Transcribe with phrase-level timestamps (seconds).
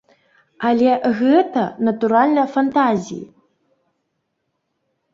[0.69, 3.23] Але гэта, натуральна, фантазіі.